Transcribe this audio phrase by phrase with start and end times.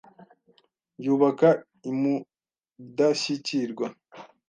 [1.05, 1.49] Yubaka
[1.89, 3.87] i Mudashyikirwa